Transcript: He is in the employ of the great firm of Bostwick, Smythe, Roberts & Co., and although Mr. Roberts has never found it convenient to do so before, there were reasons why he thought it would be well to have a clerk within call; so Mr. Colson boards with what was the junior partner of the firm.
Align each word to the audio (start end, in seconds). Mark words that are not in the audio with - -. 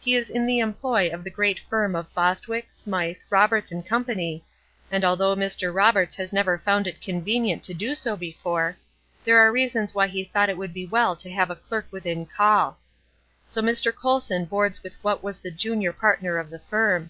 He 0.00 0.14
is 0.14 0.28
in 0.28 0.44
the 0.44 0.58
employ 0.58 1.08
of 1.10 1.24
the 1.24 1.30
great 1.30 1.58
firm 1.58 1.96
of 1.96 2.12
Bostwick, 2.12 2.66
Smythe, 2.72 3.16
Roberts 3.30 3.72
& 3.80 3.88
Co., 3.88 4.04
and 4.90 5.02
although 5.02 5.34
Mr. 5.34 5.74
Roberts 5.74 6.14
has 6.16 6.30
never 6.30 6.58
found 6.58 6.86
it 6.86 7.00
convenient 7.00 7.62
to 7.62 7.72
do 7.72 7.94
so 7.94 8.14
before, 8.14 8.76
there 9.24 9.36
were 9.36 9.50
reasons 9.50 9.94
why 9.94 10.08
he 10.08 10.24
thought 10.24 10.50
it 10.50 10.58
would 10.58 10.74
be 10.74 10.84
well 10.84 11.16
to 11.16 11.30
have 11.32 11.48
a 11.48 11.56
clerk 11.56 11.86
within 11.90 12.26
call; 12.26 12.76
so 13.46 13.62
Mr. 13.62 13.94
Colson 13.96 14.44
boards 14.44 14.82
with 14.82 15.02
what 15.02 15.22
was 15.22 15.40
the 15.40 15.50
junior 15.50 15.94
partner 15.94 16.36
of 16.36 16.50
the 16.50 16.58
firm. 16.58 17.08